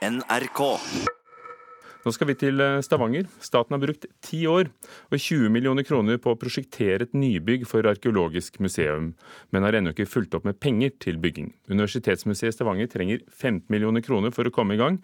NRK. 0.00 0.60
Nå 2.00 2.12
skal 2.16 2.30
vi 2.30 2.34
til 2.40 2.62
eh, 2.64 2.78
Stavanger. 2.80 3.26
Staten 3.44 3.74
har 3.76 3.82
brukt 3.82 4.06
ti 4.24 4.38
år 4.48 4.70
og 5.12 5.16
20 5.18 5.52
millioner 5.52 5.84
kroner 5.84 6.16
på 6.16 6.32
å 6.32 6.38
prosjektere 6.40 7.04
et 7.04 7.12
nybygg 7.12 7.66
for 7.68 7.84
arkeologisk 7.84 8.56
museum, 8.64 9.10
men 9.52 9.66
har 9.66 9.76
ennå 9.76 9.92
ikke 9.92 10.08
fulgt 10.08 10.38
opp 10.38 10.48
med 10.48 10.56
penger 10.56 10.94
til 11.04 11.20
bygging. 11.20 11.52
Universitetsmuseet 11.68 12.56
Stavanger 12.56 12.88
trenger 12.88 13.20
15 13.28 13.68
millioner 13.68 14.00
kroner 14.06 14.32
for 14.32 14.48
å 14.48 14.54
komme 14.54 14.78
i 14.78 14.80
gang, 14.80 14.96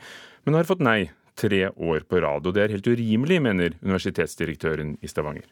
men 0.48 0.56
har 0.56 0.68
fått 0.68 0.84
nei 0.84 1.10
tre 1.36 1.66
år 1.68 2.08
på 2.08 2.24
rad. 2.24 2.48
Og 2.48 2.56
det 2.56 2.64
er 2.64 2.76
helt 2.78 2.88
urimelig, 2.88 3.42
mener 3.44 3.76
universitetsdirektøren 3.84 4.96
i 5.04 5.12
Stavanger. 5.12 5.44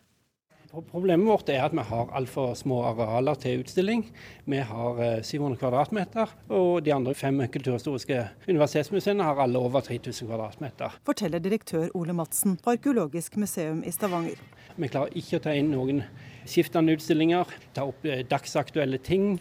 Problemet 0.90 1.28
vårt 1.28 1.50
er 1.52 1.62
at 1.62 1.74
vi 1.76 1.82
har 1.86 2.10
altfor 2.18 2.54
små 2.58 2.80
arealer 2.88 3.38
til 3.38 3.62
utstilling. 3.62 4.04
Vi 4.50 4.58
har 4.58 5.00
700 5.22 5.54
eh, 5.54 5.58
kvadratmeter, 5.60 6.32
og 6.48 6.82
de 6.84 6.94
andre 6.94 7.14
fem 7.14 7.38
kulturhistoriske 7.46 8.18
universitetsmuseene 8.48 9.22
har 9.22 9.42
alle 9.44 9.60
over 9.62 9.84
3000 9.86 10.26
kvadratmeter. 10.28 10.98
Forteller 11.06 11.42
direktør 11.44 11.92
Ole 11.94 12.16
Madsen 12.16 12.56
på 12.58 12.74
Arkeologisk 12.74 13.36
museum 13.36 13.84
i 13.86 13.92
Stavanger. 13.94 14.40
Vi 14.74 14.90
klarer 14.90 15.14
ikke 15.14 15.38
å 15.38 15.44
ta 15.44 15.54
inn 15.54 15.70
noen 15.70 16.02
skiftende 16.42 16.96
utstillinger, 16.98 17.50
ta 17.76 17.86
opp 17.86 18.02
eh, 18.08 18.24
dagsaktuelle 18.26 18.98
ting. 18.98 19.36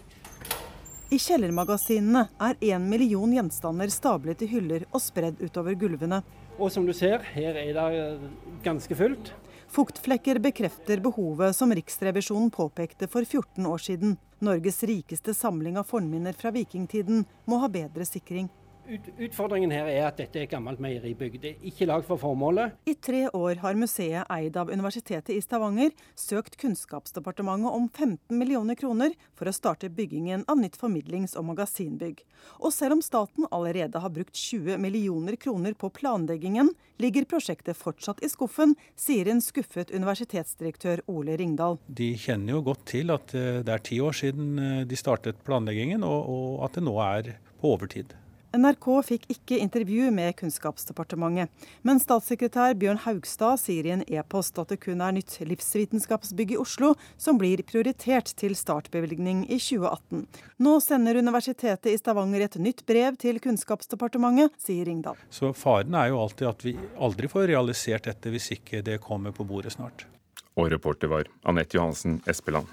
I 1.14 1.18
kjellermagasinene 1.22 2.28
er 2.42 2.62
én 2.74 2.86
million 2.90 3.34
gjenstander 3.34 3.90
stablet 3.94 4.46
i 4.46 4.50
hyller 4.54 4.86
og 4.92 5.02
spredd 5.02 5.42
utover 5.42 5.76
gulvene. 5.78 6.22
Og 6.60 6.70
som 6.74 6.86
du 6.86 6.94
ser, 6.94 7.26
her 7.34 7.58
er 7.58 7.74
det 7.74 7.88
eh, 7.98 8.30
ganske 8.66 8.98
fullt. 8.98 9.34
Fuktflekker 9.74 10.38
bekrefter 10.40 11.00
behovet 11.02 11.56
som 11.56 11.72
Riksrevisjonen 11.74 12.52
påpekte 12.54 13.08
for 13.08 13.26
14 13.26 13.66
år 13.66 13.78
siden. 13.78 14.18
Norges 14.40 14.84
rikeste 14.84 15.34
samling 15.34 15.80
av 15.82 15.88
fornminner 15.90 16.38
fra 16.38 16.52
vikingtiden 16.54 17.24
må 17.50 17.58
ha 17.58 17.70
bedre 17.74 18.06
sikring. 18.06 18.52
Utfordringen 18.84 19.72
her 19.72 19.88
er 19.88 20.08
at 20.10 20.18
dette 20.20 20.40
er 20.40 20.46
et 20.46 20.52
gammelt 20.52 20.82
meieribygg. 20.84 21.38
Det 21.40 21.54
er 21.54 21.68
ikke 21.70 21.88
lagd 21.88 22.08
for 22.08 22.20
formålet. 22.20 22.74
I 22.90 22.96
tre 23.00 23.22
år 23.32 23.62
har 23.64 23.78
museet 23.80 24.28
eid 24.34 24.58
av 24.60 24.72
Universitetet 24.74 25.32
i 25.32 25.42
Stavanger 25.44 25.94
søkt 26.20 26.58
Kunnskapsdepartementet 26.60 27.72
om 27.72 27.88
15 27.88 28.36
millioner 28.36 28.76
kroner 28.80 29.16
for 29.40 29.48
å 29.48 29.56
starte 29.56 29.92
byggingen 29.94 30.44
av 30.52 30.60
nytt 30.60 30.76
formidlings- 30.80 31.38
og 31.40 31.48
magasinbygg. 31.52 32.24
Og 32.60 32.74
selv 32.76 32.98
om 32.98 33.04
staten 33.06 33.48
allerede 33.56 34.02
har 34.04 34.12
brukt 34.12 34.36
20 34.36 34.82
millioner 34.84 35.38
kroner 35.40 35.78
på 35.80 35.92
planleggingen, 35.96 36.74
ligger 37.00 37.28
prosjektet 37.30 37.80
fortsatt 37.80 38.20
i 38.24 38.30
skuffen, 38.32 38.76
sier 39.00 39.32
en 39.32 39.42
skuffet 39.44 39.94
universitetsdirektør 39.96 41.06
Ole 41.12 41.38
Ringdal. 41.40 41.80
De 41.88 42.12
kjenner 42.20 42.58
jo 42.58 42.66
godt 42.68 42.84
til 42.92 43.16
at 43.16 43.32
eh, 43.38 43.64
det 43.64 43.78
er 43.78 43.88
ti 43.88 44.02
år 44.04 44.18
siden 44.18 44.60
eh, 44.60 44.84
de 44.88 45.00
startet 45.00 45.40
planleggingen, 45.48 46.04
og 46.04 46.60
at 46.68 46.76
det 46.76 46.86
nå 46.86 46.98
er 47.04 47.34
på 47.62 47.74
overtid. 47.78 48.14
NRK 48.54 48.86
fikk 49.02 49.24
ikke 49.34 49.58
intervju 49.58 50.12
med 50.14 50.36
Kunnskapsdepartementet, 50.38 51.50
men 51.82 51.98
statssekretær 52.02 52.76
Bjørn 52.78 53.00
Haugstad 53.02 53.58
sier 53.64 53.88
i 53.88 53.94
en 53.96 54.04
e-post 54.06 54.60
at 54.62 54.70
det 54.70 54.78
kun 54.84 55.02
er 55.02 55.16
nytt 55.16 55.40
livsvitenskapsbygg 55.42 56.54
i 56.54 56.60
Oslo 56.62 56.92
som 57.18 57.40
blir 57.42 57.64
prioritert 57.66 58.30
til 58.38 58.54
startbevilgning 58.58 59.48
i 59.48 59.58
2018. 59.58 60.28
Nå 60.62 60.76
sender 60.86 61.18
Universitetet 61.18 61.90
i 61.96 61.98
Stavanger 61.98 62.46
et 62.46 62.60
nytt 62.62 62.86
brev 62.86 63.18
til 63.18 63.42
Kunnskapsdepartementet, 63.42 64.54
sier 64.62 64.86
Ringdal. 64.86 65.18
Så 65.34 65.50
faren 65.58 65.98
er 65.98 66.12
jo 66.14 66.22
alltid 66.22 66.52
at 66.52 66.68
vi 66.68 66.78
aldri 67.02 67.32
får 67.34 67.50
realisert 67.56 68.06
dette 68.12 68.30
hvis 68.30 68.52
ikke 68.60 68.86
det 68.86 69.02
kommer 69.02 69.34
på 69.34 69.48
bordet 69.50 69.74
snart. 69.80 70.06
Og 70.54 70.70
reporter 70.70 71.10
var 71.10 71.26
Anette 71.50 71.80
Johansen 71.80 72.22
Espeland. 72.30 72.70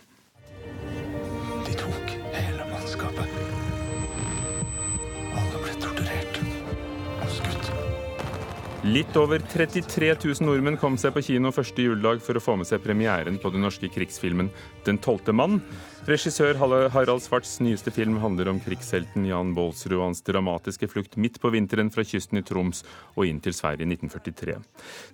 Litt 8.90 9.14
over 9.14 9.38
33 9.38 10.08
000 10.24 10.42
nordmenn 10.42 10.74
kom 10.80 10.96
seg 10.98 11.12
på 11.14 11.20
kino 11.22 11.52
første 11.54 11.84
juledag 11.84 12.18
for 12.26 12.34
å 12.34 12.40
få 12.42 12.56
med 12.58 12.66
seg 12.66 12.80
premieren 12.82 13.36
på 13.38 13.52
den 13.54 13.62
norske 13.62 13.86
krigsfilmen 13.92 14.48
'Den 14.82 14.98
tolvte 14.98 15.30
mann'. 15.30 15.60
Regissør 16.08 16.58
Harald 16.58 17.22
Svarts 17.22 17.60
nyeste 17.60 17.92
film 17.94 18.16
handler 18.18 18.48
om 18.48 18.58
krigshelten 18.58 19.28
Jan 19.28 19.54
Baalsrud 19.54 19.94
og 19.94 20.02
hans 20.08 20.22
dramatiske 20.26 20.88
flukt 20.90 21.14
midt 21.16 21.38
på 21.38 21.52
vinteren 21.54 21.92
fra 21.92 22.02
kysten 22.02 22.40
i 22.40 22.42
Troms 22.42 22.82
og 23.14 23.28
inn 23.28 23.38
til 23.38 23.54
Sverige 23.54 23.86
i 23.86 23.92
1943. 23.94 24.58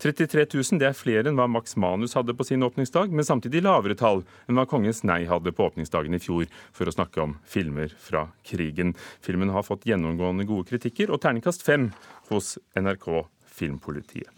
33 0.00 0.46
000 0.54 0.80
det 0.80 0.88
er 0.88 0.96
flere 0.96 1.28
enn 1.28 1.36
hva 1.36 1.50
Max 1.50 1.76
Manus 1.76 2.14
hadde 2.14 2.32
på 2.32 2.46
sin 2.46 2.62
åpningsdag, 2.62 3.12
men 3.12 3.28
samtidig 3.28 3.66
lavere 3.66 3.98
tall 3.98 4.24
enn 4.48 4.56
hva 4.56 4.64
Kongens 4.64 5.04
nei 5.04 5.26
hadde 5.26 5.52
på 5.52 5.68
åpningsdagen 5.68 6.14
i 6.14 6.22
fjor, 6.22 6.46
for 6.72 6.86
å 6.86 6.96
snakke 6.96 7.20
om 7.20 7.36
filmer 7.44 7.92
fra 7.92 8.30
krigen. 8.42 8.96
Filmen 9.20 9.50
har 9.52 9.68
fått 9.68 9.84
gjennomgående 9.84 10.46
gode 10.46 10.70
kritikker 10.70 11.10
og 11.10 11.20
terningkast 11.20 11.66
fem 11.66 11.90
hos 12.30 12.56
NRK 12.78 13.26
filmpolitiet. 13.56 14.32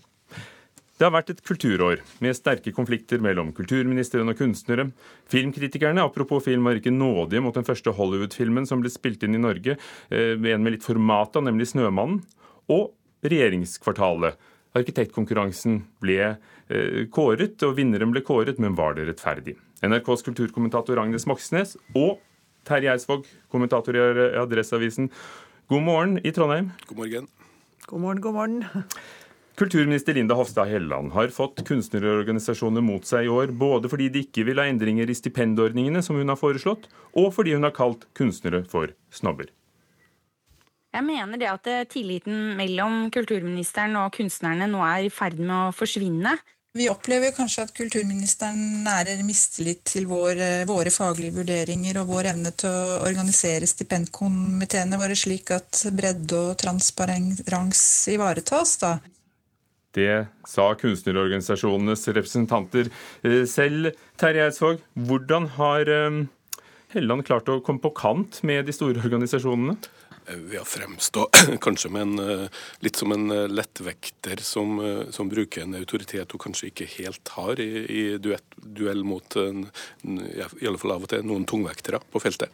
Det 0.98 1.06
har 1.06 1.14
vært 1.14 1.28
et 1.30 1.42
kulturår 1.46 2.00
med 2.24 2.34
sterke 2.34 2.72
konflikter 2.74 3.20
mellom 3.22 3.52
kulturministeren 3.54 4.32
og 4.32 4.40
kunstnere. 4.40 4.88
Filmkritikerne 5.30 6.02
apropos 6.02 6.42
film 6.42 6.66
var 6.66 6.80
ikke 6.80 6.90
nådige 6.90 7.42
mot 7.44 7.54
den 7.54 7.66
første 7.66 7.94
Hollywood-filmen 7.94 8.66
som 8.66 8.82
ble 8.82 8.90
spilt 8.90 9.22
inn 9.22 9.38
i 9.38 9.42
Norge, 9.42 9.76
eh, 10.10 10.34
en 10.34 10.62
med 10.64 10.74
litt 10.74 10.82
formata, 10.82 11.38
nemlig 11.38 11.70
'Snømannen', 11.70 12.24
og 12.68 12.94
regjeringskvartalet. 13.22 14.34
Arkitektkonkurransen 14.74 15.84
ble 16.02 16.18
eh, 16.68 17.06
kåret, 17.14 17.62
og 17.62 17.76
vinneren 17.78 18.10
ble 18.10 18.20
kåret, 18.20 18.58
men 18.58 18.74
var 18.74 18.94
det 18.94 19.06
rettferdig? 19.06 19.56
NRKs 19.82 20.26
kulturkommentator 20.26 20.98
Agnes 20.98 21.26
Moxnes 21.26 21.76
og 21.94 22.18
Terje 22.66 22.90
Eidsvåg, 22.90 23.24
kommentator 23.50 23.94
i 23.94 24.02
Adresseavisen. 24.42 25.10
God 25.70 25.82
morgen 25.82 26.18
i 26.24 26.32
Trondheim. 26.32 26.72
God 26.88 26.96
morgen. 26.96 27.37
God 27.88 28.00
morgen, 28.00 28.20
god 28.20 28.34
morgen. 28.34 28.64
Kulturminister 29.56 30.14
Linda 30.14 30.34
Hofstad 30.36 30.68
Helleland 30.68 31.12
har 31.12 31.30
fått 31.32 31.62
kunstnerorganisasjoner 31.64 32.84
mot 32.84 33.06
seg 33.08 33.24
i 33.24 33.30
år, 33.32 33.48
både 33.56 33.88
fordi 33.88 34.10
de 34.12 34.20
ikke 34.26 34.44
vil 34.44 34.60
ha 34.60 34.66
endringer 34.68 35.08
i 35.08 35.16
stipendordningene 35.16 36.02
som 36.04 36.18
hun 36.20 36.28
har 36.28 36.36
foreslått, 36.36 36.84
og 37.16 37.30
fordi 37.32 37.54
hun 37.56 37.64
har 37.64 37.72
kalt 37.72 38.04
kunstnere 38.18 38.60
for 38.68 38.92
snobber. 39.08 39.48
Jeg 40.92 41.06
mener 41.06 41.40
det 41.40 41.48
at 41.48 41.72
tilliten 41.94 42.52
mellom 42.60 43.08
kulturministeren 43.14 43.96
og 44.02 44.12
kunstnerne 44.20 44.68
nå 44.68 44.84
er 44.84 45.08
i 45.08 45.12
ferd 45.12 45.40
med 45.40 45.56
å 45.56 45.72
forsvinne. 45.72 46.36
Vi 46.76 46.84
opplever 46.92 47.32
kanskje 47.32 47.64
at 47.64 47.70
kulturministeren 47.72 48.58
nærer 48.84 49.22
mistillit 49.24 49.80
til 49.88 50.04
vår, 50.10 50.36
eh, 50.36 50.66
våre 50.68 50.92
faglige 50.92 51.32
vurderinger 51.38 51.96
og 52.02 52.10
vår 52.12 52.28
evne 52.34 52.52
til 52.52 52.68
å 52.68 52.98
organisere 53.08 53.66
stipendkomiteene 53.66 55.00
våre 55.00 55.16
slik 55.16 55.50
at 55.56 55.86
bredde 55.96 56.36
og 56.36 56.58
transparens 56.60 57.80
ivaretas. 58.12 58.76
Da. 58.84 58.98
Det 59.96 60.28
sa 60.46 60.74
kunstnerorganisasjonenes 60.76 62.04
representanter 62.12 62.90
eh, 63.24 63.44
selv. 63.48 63.94
Terje 64.20 64.44
Eidsvåg, 64.44 64.84
hvordan 65.08 65.48
har 65.56 65.88
eh, 65.88 66.26
Helleland 66.92 67.24
klart 67.24 67.48
å 67.48 67.62
komme 67.64 67.80
på 67.80 67.96
kant 67.96 68.42
med 68.44 68.68
de 68.68 68.76
store 68.76 69.00
organisasjonene? 69.08 69.78
Ved 70.36 70.60
å 70.60 70.66
fremstå 70.68 71.26
kanskje 71.64 71.90
en, 72.00 72.18
eh, 72.22 72.62
litt 72.84 73.00
som 73.00 73.12
en 73.14 73.30
eh, 73.34 73.46
lettvekter 73.50 74.42
som, 74.44 74.78
eh, 74.84 75.02
som, 75.14 75.28
bruker 75.28 75.64
en 75.64 75.78
autoritet 75.78 76.32
hun 76.32 76.42
kanskje 76.48 76.70
ikke 76.70 76.88
helt 76.98 77.34
har 77.36 77.60
i, 77.62 77.70
i 77.88 78.04
duett, 78.22 78.44
duell 78.56 79.04
mot 79.06 79.36
en, 79.40 79.66
i 80.04 80.66
alle 80.66 80.80
fall 80.80 80.96
av 80.96 81.06
og 81.06 81.12
til 81.12 81.26
noen 81.26 81.46
tungvektere 81.48 82.00
på 82.12 82.22
feltet. 82.22 82.52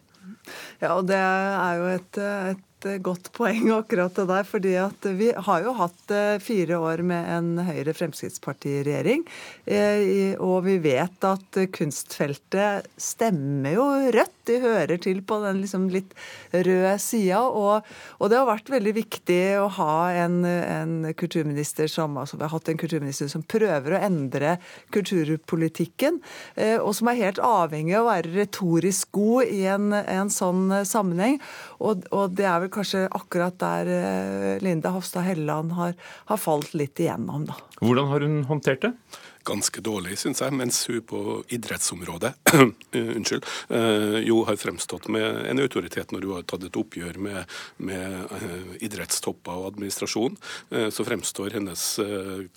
Ja, 0.81 0.95
og 0.95 1.05
det 1.09 1.19
er 1.19 1.79
jo 1.79 1.91
et, 1.95 2.19
et 2.51 2.63
godt 3.03 3.31
poeng 3.35 3.69
akkurat 3.73 4.15
det 4.15 4.27
der. 4.29 4.43
fordi 4.43 4.75
at 4.77 5.07
vi 5.17 5.31
har 5.33 5.63
jo 5.65 5.73
hatt 5.79 6.11
eh, 6.13 6.37
fire 6.43 6.77
år 6.77 7.01
med 7.01 7.29
en 7.37 7.65
Høyre-Fremskrittsparti-regjering. 7.65 9.25
Eh, 9.65 10.35
og 10.39 10.65
vi 10.67 10.77
vet 10.83 11.25
at 11.25 11.59
kunstfeltet 11.73 12.89
stemmer 12.97 13.77
jo 13.77 13.87
rødt. 14.15 14.33
De 14.45 14.59
hører 14.61 14.99
til 15.01 15.23
på 15.25 15.39
den 15.41 15.63
liksom 15.63 15.87
litt 15.89 16.13
røde 16.53 16.93
sida. 17.01 17.41
Og, 17.49 17.87
og, 18.19 18.29
det 18.29 18.37
har 18.37 18.49
vært 18.49 18.69
veldig 18.69 18.93
viktig 18.99 19.41
å 19.57 19.67
ha 19.79 19.97
en, 20.25 20.43
en 20.45 20.95
kulturminister 21.17 21.89
som 21.89 22.19
altså 22.21 22.37
vi 22.37 22.45
har 22.45 22.53
hatt 22.53 22.69
en 22.69 22.81
kulturminister 22.81 23.31
som 23.31 23.41
prøver 23.41 23.95
å 23.95 24.03
endre 24.05 24.57
kulturpolitikken, 24.93 26.21
eh, 26.59 26.77
og 26.77 26.93
som 26.97 27.09
er 27.09 27.21
helt 27.23 27.41
avhengig 27.41 27.97
av 27.97 28.05
å 28.05 28.11
være 28.11 28.35
retorisk 28.35 29.09
god 29.17 29.49
i 29.49 29.63
en, 29.71 29.89
en 30.17 30.33
sånn 30.33 30.65
sammenheng. 30.87 31.39
Og, 31.79 32.07
og 32.15 32.33
det 32.37 32.47
er 32.49 32.63
vel 32.63 32.73
kanskje 32.73 33.05
akkurat 33.09 33.57
der 33.61 33.91
eh, 33.91 34.49
Linda 34.63 34.93
Hofstad 34.95 35.27
Helleland 35.27 35.75
har, 35.77 35.95
har, 36.31 36.41
falt 36.41 36.75
litt 36.77 36.99
igjennom, 37.01 37.47
da. 37.49 37.57
Hvordan 37.81 38.11
har 38.11 38.25
hun 38.25 38.43
håndtert 38.49 38.85
det? 38.87 38.93
ganske 39.45 39.81
dårlig, 39.85 40.15
syns 40.17 40.41
jeg. 40.41 40.53
Mens 40.57 40.79
hun 40.89 41.03
på 41.05 41.19
idrettsområdet 41.53 42.31
unnskyld, 43.17 43.45
jo 44.25 44.39
har 44.47 44.57
fremstått 44.57 45.05
med 45.13 45.45
en 45.51 45.61
autoritet 45.61 46.09
når 46.09 46.25
hun 46.25 46.33
har 46.39 46.47
tatt 46.49 46.65
et 46.65 46.79
oppgjør 46.81 47.19
med, 47.21 47.57
med 47.77 48.81
idrettstopper 48.85 49.61
og 49.61 49.67
administrasjon. 49.75 50.39
Så 50.89 51.05
fremstår 51.05 51.59
hennes 51.59 51.85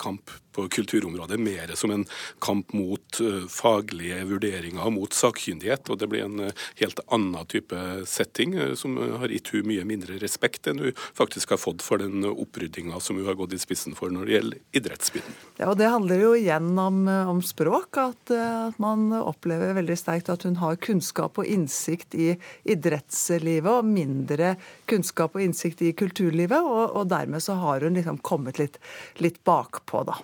kamp 0.01 0.33
på 0.59 0.67
kulturområdet 0.79 1.39
mer 1.39 1.71
som 1.79 1.93
en 1.95 2.05
kamp 2.43 2.73
mot 2.75 3.21
faglige 3.49 4.19
vurderinger, 4.29 4.89
mot 4.93 5.13
sakkyndighet. 5.15 5.89
Og 5.89 5.99
det 6.01 6.09
blir 6.11 6.25
en 6.27 6.51
helt 6.81 6.99
annen 7.07 7.47
type 7.49 7.79
setting 8.09 8.57
som 8.79 8.97
har 9.21 9.31
gitt 9.31 9.53
hun 9.53 9.67
mye 9.69 9.85
mindre 9.87 10.19
respekt 10.21 10.67
enn 10.67 10.81
hun 10.83 10.95
faktisk 11.17 11.53
har 11.55 11.61
fått 11.61 11.83
for 11.85 12.01
den 12.01 12.25
oppryddinga 12.29 12.99
som 13.03 13.19
hun 13.19 13.27
har 13.27 13.37
gått 13.39 13.55
i 13.55 13.61
spissen 13.61 13.95
for 13.97 14.11
når 14.13 14.27
det 14.27 14.35
gjelder 14.35 14.79
idrettsbiten. 14.81 15.37
Ja, 15.59 15.69
og 15.71 15.77
Det 15.79 15.89
handler 15.91 16.23
jo 16.23 16.33
igjen 16.37 16.71
om, 16.79 17.03
om 17.07 17.41
språk, 17.45 17.99
at, 18.01 18.31
at, 18.31 18.79
man 18.79 19.09
opplever 19.15 19.75
veldig 19.77 19.97
sterkt 19.99 20.31
at 20.31 20.45
hun 20.47 20.59
har 20.61 20.79
kunnskap 20.83 21.39
og 21.39 21.47
innsikt 21.47 22.15
i 22.15 22.33
idrettslivet, 22.69 23.69
og 23.79 23.87
mindre 23.87 24.55
kunnskap 24.89 25.37
og 25.37 25.45
innsikt 25.45 25.83
i 25.85 25.93
kulturlivet. 25.97 26.59
Og, 26.59 26.83
og 26.99 27.07
dermed 27.11 27.43
så 27.43 27.57
har 27.59 27.85
hun 27.85 27.97
liksom 27.97 28.19
kommet 28.25 28.59
litt, 28.61 28.79
litt 29.23 29.41
bakpå, 29.47 30.03
da. 30.09 30.19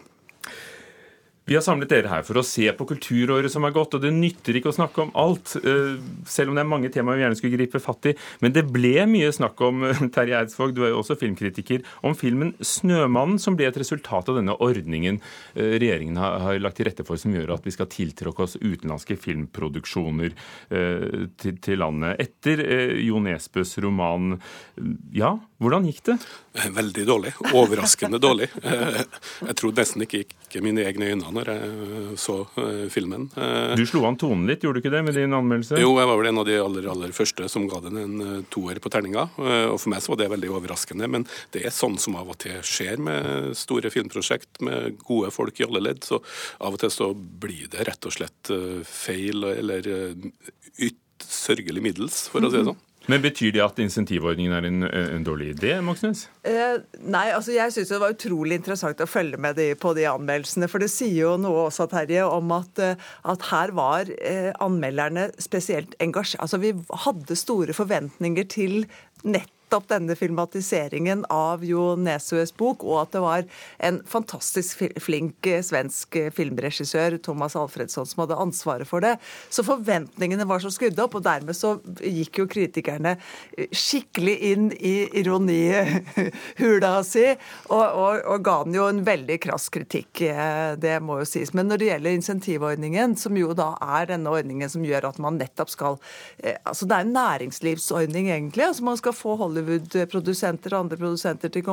Vi 1.46 1.54
har 1.54 1.62
samlet 1.62 1.92
dere 1.94 2.10
her 2.10 2.24
for 2.26 2.40
å 2.40 2.46
se 2.46 2.66
på 2.74 2.88
kulturåret 2.90 3.54
som 3.54 3.66
har 3.68 3.74
gått, 3.76 3.94
og 3.94 4.02
det 4.02 4.10
nytter 4.16 4.58
ikke 4.58 4.72
å 4.72 4.78
snakke 4.80 5.04
om 5.04 5.12
alt, 5.14 5.52
eh, 5.62 6.00
selv 6.26 6.50
om 6.50 6.56
det 6.58 6.64
er 6.64 6.72
mange 6.72 6.90
temaer 6.90 7.20
vi 7.20 7.22
gjerne 7.22 7.38
skulle 7.38 7.58
gripe 7.60 7.82
fatt 7.82 8.08
i. 8.10 8.16
Men 8.42 8.56
det 8.56 8.64
ble 8.74 9.06
mye 9.06 9.30
snakk 9.30 9.62
om, 9.62 9.84
eh, 9.84 9.94
Terje 10.16 10.40
Eidsvåg, 10.40 10.74
du 10.74 10.82
er 10.82 10.90
jo 10.90 11.04
også 11.04 11.20
filmkritiker, 11.22 11.84
om 12.04 12.16
filmen 12.18 12.56
'Snømannen', 12.58 13.40
som 13.40 13.56
ble 13.56 13.68
et 13.68 13.78
resultat 13.78 14.28
av 14.28 14.40
denne 14.42 14.58
ordningen 14.58 15.22
eh, 15.56 15.78
regjeringen 15.78 16.18
har 16.18 16.58
lagt 16.58 16.78
til 16.78 16.90
rette 16.90 17.06
for, 17.06 17.16
som 17.16 17.32
gjør 17.32 17.54
at 17.54 17.64
vi 17.64 17.76
skal 17.78 17.86
tiltrekke 17.86 18.42
oss 18.42 18.58
utenlandske 18.58 19.14
filmproduksjoner 19.14 20.34
til 21.38 21.78
landet. 21.78 22.18
Etter 22.20 22.98
Jo 22.98 23.20
Nesbøs 23.20 23.78
roman, 23.84 24.42
ja, 25.14 25.38
hvordan 25.62 25.86
gikk 25.86 26.04
det? 26.10 26.18
Veldig 26.56 27.04
dårlig. 27.08 27.34
Overraskende 27.52 28.20
dårlig. 28.22 28.48
Jeg 28.64 29.56
trodde 29.60 29.82
nesten 29.82 30.06
ikke 30.06 30.22
gikk 30.24 30.58
mine 30.64 30.86
egne 30.88 31.10
øyne 31.12 31.32
når 31.36 31.50
jeg 31.52 32.16
så 32.22 32.38
uh, 32.56 32.86
filmen. 32.92 33.28
Du 33.76 33.84
slo 33.88 34.06
an 34.08 34.18
tonen 34.20 34.46
litt, 34.48 34.64
gjorde 34.64 34.80
du 34.80 34.86
ikke 34.86 34.94
det, 34.94 35.04
med 35.08 35.18
din 35.20 35.36
anmeldelse? 35.36 35.80
Jo, 35.82 35.92
jeg 36.00 36.10
var 36.10 36.20
vel 36.22 36.30
en 36.32 36.42
av 36.42 36.48
de 36.48 36.58
aller, 36.62 36.88
aller 36.94 37.16
første 37.16 37.50
som 37.52 37.68
ga 37.72 37.82
den 37.84 38.00
en 38.00 38.26
toer 38.54 38.80
på 38.80 38.92
terninga. 38.94 39.28
og 39.36 39.78
for 39.82 39.92
meg 39.92 40.04
så 40.06 40.14
var 40.14 40.22
det 40.24 40.32
veldig 40.36 40.54
overraskende. 40.56 41.12
Men 41.12 41.28
det 41.56 41.66
er 41.68 41.76
sånn 41.76 42.00
som 42.02 42.16
av 42.20 42.32
og 42.32 42.40
til 42.46 42.58
skjer 42.66 43.04
med 43.04 43.52
store 43.60 43.92
filmprosjekt 43.94 44.64
med 44.66 45.00
gode 45.04 45.34
folk 45.36 45.60
i 45.60 45.68
alle 45.68 45.84
ledd. 45.90 46.04
Så 46.08 46.22
av 46.64 46.78
og 46.78 46.82
til 46.82 46.94
så 46.94 47.12
blir 47.16 47.68
det 47.74 47.90
rett 47.90 48.08
og 48.08 48.16
slett 48.16 48.54
feil 48.88 49.44
eller 49.52 49.92
ytt 50.80 51.02
sørgelig 51.26 51.84
middels, 51.84 52.26
for 52.32 52.44
å 52.44 52.52
si 52.52 52.60
det 52.60 52.68
sånn. 52.70 52.82
Men 53.12 53.22
Betyr 53.22 53.54
det 53.54 53.62
at 53.64 53.80
insentivordningen 53.82 54.54
er 54.56 54.68
en, 54.68 54.86
en 54.86 55.26
dårlig 55.26 55.52
idé? 55.54 55.76
Moxnes? 55.86 56.26
Eh, 56.48 56.80
nei, 57.06 57.28
altså 57.36 57.54
jeg 57.56 57.74
syns 57.74 57.92
det 57.94 58.02
var 58.02 58.16
utrolig 58.16 58.60
interessant 58.60 59.02
å 59.04 59.10
følge 59.10 59.40
med 59.42 59.58
de, 59.60 59.72
på 59.80 59.94
de 59.98 60.08
anmeldelsene. 60.10 60.70
For 60.72 60.82
det 60.82 60.92
sier 60.94 61.18
jo 61.20 61.34
noe 61.42 61.68
også, 61.68 61.88
Terje, 61.92 62.26
om 62.26 62.54
at, 62.56 62.82
eh, 62.82 63.10
at 63.32 63.50
her 63.52 63.76
var 63.78 64.12
eh, 64.18 64.52
anmelderne 64.64 65.30
spesielt 65.42 65.98
engasjert. 66.04 66.42
Altså 66.46 66.62
vi 66.64 66.74
hadde 67.06 67.38
store 67.40 67.76
forventninger 67.78 68.50
til 68.52 68.86
nett 69.26 69.52
nettopp 69.76 69.90
denne 69.90 70.16
filmatiseringen 70.16 71.26
av 71.30 71.64
Jo 71.66 71.96
Nesøes 72.00 72.54
bok, 72.56 72.84
og 72.86 73.02
at 73.02 73.12
det 73.16 73.22
var 73.24 73.44
en 73.84 74.00
fantastisk 74.08 74.84
flink 75.04 75.46
eh, 75.48 75.62
svensk 75.64 76.16
eh, 76.16 76.32
filmregissør, 76.32 77.18
Thomas 77.20 77.56
Alfredsson, 77.60 78.08
som 78.08 78.24
hadde 78.24 78.40
ansvaret 78.40 78.88
for 78.88 79.04
det. 79.04 79.18
Så 79.50 79.66
forventningene 79.68 80.48
var 80.48 80.64
så 80.64 80.72
skrudd 80.72 81.00
opp, 81.04 81.18
og 81.20 81.26
dermed 81.26 81.56
så 81.58 81.76
gikk 82.00 82.40
jo 82.40 82.48
kritikerne 82.48 83.18
eh, 83.58 83.68
skikkelig 83.72 84.38
inn 84.52 84.70
i 84.80 85.10
ironihula 85.20 86.94
si, 87.04 87.26
og, 87.68 87.84
og, 87.84 88.24
og 88.32 88.46
ga 88.46 88.58
den 88.64 88.80
jo 88.80 88.88
en 88.88 89.04
veldig 89.06 89.40
krass 89.44 89.68
kritikk. 89.74 90.24
Det 90.80 90.96
må 91.04 91.20
jo 91.20 91.28
sies. 91.28 91.52
Men 91.56 91.68
når 91.68 91.82
det 91.82 91.90
gjelder 91.90 92.16
insentivordningen, 92.16 93.18
som 93.20 93.36
jo 93.36 93.52
da 93.58 93.74
er 94.00 94.14
denne 94.14 94.32
ordningen 94.32 94.72
som 94.72 94.86
gjør 94.88 95.10
at 95.12 95.20
man 95.20 95.40
nettopp 95.42 95.72
skal 95.74 96.00
Altså 96.66 96.86
det 96.88 96.96
er 96.96 97.06
en 97.06 97.14
næringslivsordning, 97.16 98.28
egentlig. 98.30 98.66
altså 98.68 98.84
Man 98.86 98.98
skal 99.00 99.16
få 99.16 99.36
Hollywood 99.40 99.65
Hollywood-produsenter 99.66 100.74
og 100.74 100.86
andre 100.86 100.98
produsenter 101.00 101.52
til, 101.54 101.66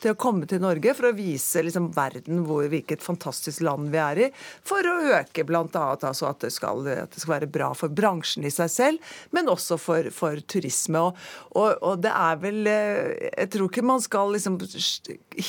til, 0.00 0.12
å 0.12 0.18
komme 0.18 0.48
til 0.48 0.62
Norge 0.62 0.94
for 0.96 1.10
å 1.10 1.16
vise 1.16 1.62
liksom, 1.64 1.90
verden 1.94 2.42
hvor, 2.48 2.66
hvilket 2.72 3.04
fantastisk 3.04 3.64
land 3.64 3.90
vi 3.92 4.00
er 4.00 4.20
i, 4.26 4.28
for 4.66 4.86
å 4.88 4.96
øke 5.18 5.44
bl.a. 5.46 5.64
Altså, 5.94 6.28
at, 6.30 6.40
det 6.44 6.52
skal, 6.54 6.84
at 6.88 7.14
det 7.14 7.22
skal 7.22 7.36
være 7.36 7.50
bra 7.52 7.70
for 7.76 7.92
bransjen 7.92 8.46
i 8.46 8.52
seg 8.54 8.72
selv, 8.72 9.14
men 9.36 9.50
også 9.52 9.78
for, 9.80 10.10
for 10.14 10.40
turisme. 10.50 11.04
Og, 11.04 11.20
og, 11.52 11.70
og, 11.80 12.00
det 12.04 12.12
er 12.14 12.40
vel 12.42 12.70
eh, 12.70 13.30
Jeg 13.30 13.50
tror 13.54 13.70
ikke 13.70 13.86
man 13.86 14.02
skal 14.04 14.32
liksom 14.34 14.58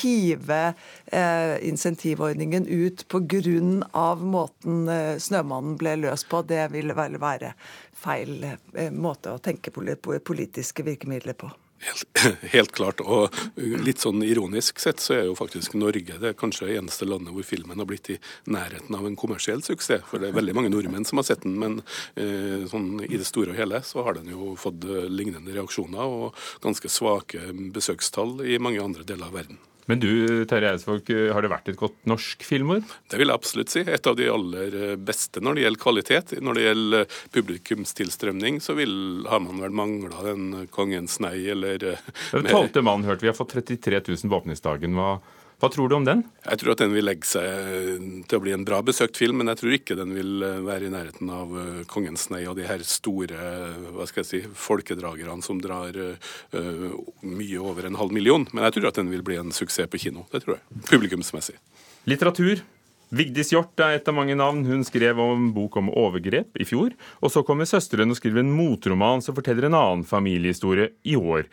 hive 0.02 0.60
eh, 0.66 1.56
insentivordningen 1.68 2.68
ut 2.68 3.06
pga. 3.12 4.14
måten 4.20 4.88
eh, 4.88 5.16
Snømannen 5.22 5.76
ble 5.80 5.96
løst 6.04 6.28
på. 6.30 6.42
Det 6.46 6.68
vil 6.74 6.94
vel 6.96 7.20
være 7.20 7.54
feil 7.96 8.42
eh, 8.44 8.90
måte 8.92 9.34
å 9.34 9.42
tenke 9.42 9.72
politiske 9.72 10.84
virkemidler 10.86 11.38
på. 11.38 11.50
Helt, 11.78 12.18
helt, 12.54 12.72
klart. 12.72 13.00
Og 13.00 13.34
litt 13.56 14.02
sånn 14.02 14.22
ironisk 14.26 14.80
sett 14.82 15.02
så 15.02 15.16
er 15.16 15.26
jo 15.28 15.36
faktisk 15.38 15.76
Norge 15.78 16.18
det 16.22 16.34
kanskje 16.40 16.72
eneste 16.76 17.08
landet 17.08 17.34
hvor 17.36 17.46
filmen 17.46 17.78
har 17.82 17.88
blitt 17.88 18.10
i 18.14 18.18
nærheten 18.50 18.96
av 18.96 19.06
en 19.06 19.18
kommersiell 19.18 19.62
suksess. 19.66 20.06
For 20.08 20.22
det 20.22 20.30
er 20.30 20.38
veldig 20.38 20.56
mange 20.56 20.72
nordmenn 20.72 21.06
som 21.08 21.20
har 21.20 21.28
sett 21.28 21.44
den, 21.44 21.58
men 21.60 21.78
eh, 22.16 22.66
sånn 22.70 23.04
i 23.06 23.14
det 23.14 23.28
store 23.28 23.54
og 23.54 23.60
hele 23.60 23.82
så 23.86 24.04
har 24.06 24.18
den 24.18 24.32
jo 24.32 24.54
fått 24.60 24.88
eh, 24.88 25.06
lignende 25.12 25.54
reaksjoner 25.54 26.18
og 26.18 26.46
ganske 26.64 26.90
svake 26.90 27.52
besøkstall 27.74 28.40
i 28.46 28.60
mange 28.62 28.82
andre 28.82 29.06
deler 29.06 29.28
av 29.28 29.40
verden. 29.42 29.60
Men 29.86 30.00
du, 30.02 30.10
Terje 30.50 30.72
Eidsvåg, 30.72 31.10
har 31.32 31.44
det 31.44 31.50
vært 31.52 31.70
et 31.70 31.78
godt 31.78 31.98
norsk 32.10 32.42
filmår? 32.46 32.82
Det 33.10 33.20
vil 33.20 33.30
jeg 33.30 33.38
absolutt 33.38 33.72
si. 33.72 33.84
Et 33.86 34.10
av 34.10 34.16
de 34.18 34.26
aller 34.32 34.76
beste 34.98 35.42
når 35.42 35.56
det 35.56 35.64
gjelder 35.64 35.82
kvalitet. 35.82 36.34
Når 36.42 36.58
det 36.58 36.64
gjelder 36.66 37.16
publikumstilstrømning, 37.36 38.58
så 38.64 38.74
vil, 38.78 38.96
har 39.30 39.42
man 39.44 39.62
vel 39.62 39.76
mangla 39.78 40.26
den 40.26 40.66
Kongens 40.74 41.20
nei 41.22 41.36
eller 41.52 41.78
Den 41.78 42.50
tolvte 42.50 42.82
mann 42.82 43.06
hørte 43.06 43.26
vi 43.26 43.30
har 43.30 43.38
fått 43.38 43.54
33 43.54 44.02
000 44.08 44.26
på 44.26 44.40
åpningsdagen. 44.40 44.98
Hva 44.98 45.16
hva 45.56 45.70
tror 45.72 45.88
du 45.88 45.94
om 45.96 46.04
den? 46.04 46.20
Jeg 46.44 46.60
tror 46.60 46.74
at 46.74 46.82
den 46.82 46.92
vil 46.92 47.06
legge 47.08 47.24
seg 47.24 48.02
til 48.28 48.36
å 48.36 48.42
bli 48.44 48.52
en 48.52 48.64
bra 48.66 48.82
besøkt 48.84 49.16
film, 49.16 49.38
men 49.40 49.48
jeg 49.48 49.60
tror 49.62 49.76
ikke 49.78 49.96
den 49.96 50.12
vil 50.12 50.44
eh, 50.44 50.58
være 50.66 50.88
i 50.88 50.92
nærheten 50.92 51.30
av 51.32 51.54
eh, 51.56 51.78
Kongens 51.88 52.26
nei 52.28 52.42
og 52.44 52.58
de 52.58 52.66
her 52.68 52.84
store 52.84 53.40
hva 53.94 54.04
skal 54.04 54.20
jeg 54.20 54.28
si, 54.28 54.40
folkedragerne 54.52 55.40
som 55.44 55.58
drar 55.62 55.96
uh, 55.96 56.96
mye 57.24 57.60
over 57.62 57.88
en 57.88 57.96
halv 57.96 58.12
million. 58.12 58.44
Men 58.52 58.66
jeg 58.66 58.76
tror 58.76 58.90
at 58.90 59.00
den 59.00 59.08
vil 59.12 59.24
bli 59.24 59.38
en 59.40 59.54
suksess 59.54 59.88
på 59.88 60.00
kino. 60.02 60.26
Det 60.32 60.42
tror 60.44 60.58
jeg. 60.58 60.82
Publikumsmessig. 60.90 61.56
Litteratur. 62.10 62.60
Vigdis 63.16 63.52
Hjort 63.54 63.80
er 63.80 63.96
et 63.96 64.08
av 64.10 64.16
mange 64.18 64.36
navn. 64.36 64.64
Hun 64.66 64.84
skrev 64.84 65.20
om 65.22 65.48
bok 65.56 65.78
om 65.80 65.88
overgrep 65.94 66.58
i 66.60 66.68
fjor. 66.68 66.92
Og 67.22 67.32
så 67.32 67.44
kommer 67.46 67.68
søsteren 67.68 68.12
og 68.12 68.18
skriver 68.18 68.42
en 68.42 68.52
motroman 68.52 69.24
som 69.24 69.36
forteller 69.36 69.70
en 69.70 69.78
annen 69.78 70.06
familiehistorie 70.06 70.90
i 71.06 71.16
år. 71.16 71.46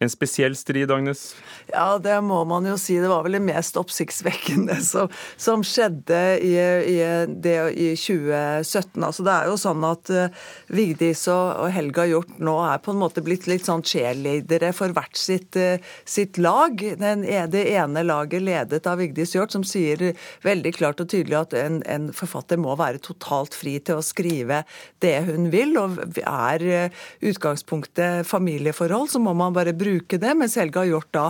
En 0.00 0.10
spesiell 0.10 0.56
strid, 0.56 0.90
Agnes? 0.90 1.34
Ja, 1.70 1.98
det 1.98 2.16
må 2.24 2.40
man 2.48 2.66
jo 2.66 2.74
si. 2.80 2.96
Det 2.98 3.10
var 3.10 3.22
vel 3.26 3.36
det 3.36 3.42
mest 3.44 3.76
oppsiktsvekkende 3.78 4.78
som, 4.84 5.10
som 5.40 5.62
skjedde 5.66 6.20
i, 6.42 6.54
i, 6.56 6.96
det, 7.28 7.56
i, 7.76 7.92
2017. 7.98 8.96
Altså, 9.04 9.26
det 9.26 9.34
er 9.34 9.50
jo 9.50 9.58
sånn 9.60 9.84
at 9.86 10.12
uh, 10.12 10.42
Vigdis 10.72 11.26
og, 11.30 11.44
og, 11.62 11.68
Helga 11.74 12.06
Hjort 12.08 12.40
nå 12.42 12.56
er 12.66 12.82
på 12.82 12.94
en 12.94 13.02
måte 13.02 13.24
blitt 13.24 13.46
litt 13.50 13.68
sånn 13.68 13.84
cheerleadere 13.86 14.72
for 14.76 14.94
hvert 14.96 15.18
sitt, 15.18 15.58
uh, 15.60 15.76
sitt 16.08 16.40
lag. 16.42 16.82
Den, 16.98 17.26
det 17.52 17.64
ene 17.76 18.04
laget 18.06 18.42
ledet 18.42 18.88
av 18.90 18.98
Vigdis 19.02 19.36
Hjort, 19.36 19.54
som 19.54 19.66
sier 19.66 20.10
veldig 20.42 20.74
klart 20.76 21.04
og 21.04 21.12
tydelig 21.12 21.38
at 21.44 21.56
en, 21.60 21.80
en, 21.86 22.10
forfatter 22.16 22.58
må 22.60 22.74
være 22.80 23.02
totalt 23.04 23.54
fri 23.56 23.78
til 23.84 24.00
å 24.00 24.04
skrive 24.04 24.62
det 25.04 25.14
hun 25.28 25.50
vil. 25.54 25.76
Og 25.78 26.00
er 26.24 26.66
uh, 26.66 27.00
utgangspunktet 27.30 28.26
familieforhold, 28.28 29.12
så 29.14 29.22
må 29.22 29.36
man 29.36 29.54
bare 29.54 29.76
bruke 29.82 30.18
det, 30.22 30.32
mens 30.38 30.56
Helga 30.60 30.84
Hjort 30.88 31.10
da 31.14 31.26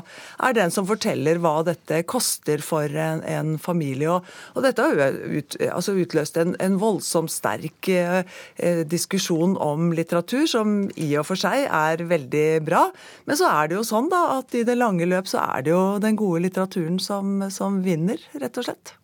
er 0.46 0.56
den 0.56 0.72
som 0.74 0.86
forteller 0.88 1.40
hva 1.42 1.58
dette 1.66 2.02
koster 2.08 2.62
for 2.64 2.86
en, 2.86 3.22
en 3.26 3.56
familie. 3.62 4.10
Og, 4.12 4.28
og, 4.54 4.62
dette 4.66 4.86
har 4.86 5.18
ut, 5.22 5.58
altså 5.68 5.96
utløst 5.98 6.38
en, 6.40 6.54
en 6.62 6.78
voldsomt 6.82 7.32
sterk 7.32 7.90
eh, 7.92 8.22
eh, 8.56 8.82
diskusjon 8.88 9.56
om 9.60 9.92
litteratur, 9.96 10.46
som 10.50 10.86
i 10.96 11.12
og 11.18 11.28
for 11.28 11.40
seg 11.40 11.66
er 11.66 12.06
veldig 12.08 12.46
bra. 12.66 12.86
Men 13.28 13.40
så 13.40 13.50
er 13.50 13.70
det 13.70 13.80
jo 13.80 13.86
sånn 13.86 14.10
da 14.12 14.24
at 14.38 14.56
i 14.58 14.66
det 14.68 14.78
lange 14.78 15.08
løp 15.08 15.30
så 15.30 15.44
er 15.56 15.66
det 15.66 15.74
jo 15.74 15.84
den 16.02 16.18
gode 16.18 16.46
litteraturen 16.46 16.98
som, 17.02 17.40
som 17.52 17.82
vinner, 17.84 18.20
rett 18.38 18.58
og 18.60 18.68
slett. 18.68 18.96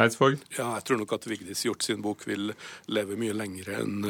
Eidsvåg? 0.00 0.38
Ja, 0.56 0.70
jeg 0.78 0.84
tror 0.88 0.98
nok 1.02 1.10
at 1.12 1.26
Vigdis 1.28 1.66
Hjort 1.66 1.84
sin 1.84 2.00
bok 2.00 2.22
vil 2.24 2.54
leve 2.88 3.16
mye 3.20 3.34
lenger 3.36 3.66
enn 3.76 4.06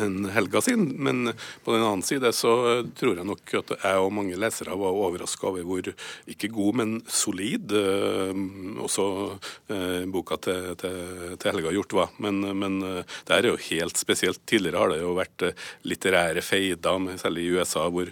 en 0.00 0.14
Helga 0.32 0.62
sin. 0.64 0.86
Men 0.96 1.28
på 1.64 1.74
den 1.74 1.84
annen 1.84 2.04
side 2.06 2.30
så 2.32 2.52
tror 2.96 3.20
jeg 3.20 3.28
nok 3.28 3.52
at 3.60 3.74
jeg 3.76 4.00
og 4.00 4.14
mange 4.16 4.38
lesere 4.40 4.78
var 4.80 4.96
overraska 4.96 5.50
over 5.50 5.66
hvor 5.68 5.90
ikke 6.32 6.48
god, 6.54 6.78
men 6.80 6.94
solid 7.04 7.74
uh, 7.76 8.32
også 8.80 9.06
uh, 9.36 10.06
boka 10.08 10.38
til, 10.40 10.70
til, 10.80 10.96
til, 11.36 11.50
Helga 11.50 11.74
Hjort 11.76 11.92
var. 11.98 12.16
Men, 12.16 12.40
men 12.56 12.80
det 12.80 13.36
det 13.36 13.36
er 13.36 13.50
jo 13.50 13.60
helt 13.68 14.00
spesielt. 14.00 14.40
Tidligere 14.48 14.80
har 14.80 14.94
det 14.94 15.02
jo 15.02 15.12
vært 15.18 15.44
litterære 15.84 16.40
feider, 16.40 17.10
særlig 17.20 17.44
i 17.44 17.52
USA, 17.52 17.84
hvor 17.92 18.08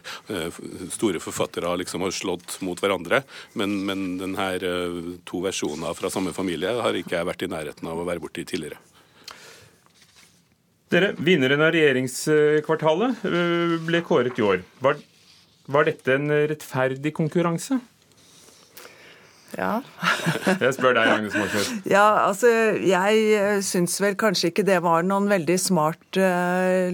store 0.93 1.23
forfattere 1.23 1.73
liksom 1.81 2.05
har 2.05 2.13
slått 2.13 2.59
mot 2.67 2.81
hverandre. 2.81 3.23
Men, 3.57 3.79
men 3.89 4.05
denne 4.21 4.51
to 5.25 5.41
versjoner 5.47 5.97
fra 5.97 6.13
samme 6.13 6.35
familie 6.37 6.75
har 6.85 7.01
ikke 7.01 7.14
ikke 7.15 7.23
jeg 7.23 7.31
vært 7.31 7.47
i 7.47 7.53
nærheten 7.53 7.91
av 7.91 8.03
å 8.03 8.09
være 8.09 8.23
borti 8.23 8.45
tidligere. 8.49 8.81
Dere, 10.93 11.15
Vinneren 11.17 11.63
av 11.65 11.73
regjeringskvartalet 11.75 13.25
øh, 13.27 13.75
ble 13.87 14.03
kåret 14.07 14.39
i 14.39 14.45
år. 14.47 14.63
Var, 14.85 15.01
var 15.71 15.89
dette 15.89 16.19
en 16.19 16.31
rettferdig 16.51 17.15
konkurranse? 17.17 17.81
Ja. 19.55 19.79
jeg 20.65 20.75
spør 20.75 20.97
deg, 20.97 21.11
Agnes 21.15 21.35
Moxnes. 21.39 21.71
Ja, 21.87 22.27
altså, 22.27 22.51
jeg 22.83 23.21
eh, 23.39 23.61
syns 23.63 23.95
vel 24.03 24.17
kanskje 24.19 24.51
ikke 24.51 24.67
det 24.67 24.81
var 24.83 25.07
noen 25.07 25.29
veldig 25.31 25.57
smart 25.63 26.19
uh, 26.19 26.91